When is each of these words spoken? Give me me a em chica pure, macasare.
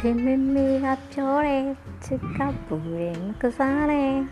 Give 0.00 0.14
me 0.14 0.36
me 0.36 0.86
a 0.86 0.96
em 1.44 1.76
chica 2.00 2.54
pure, 2.68 3.16
macasare. 3.18 4.28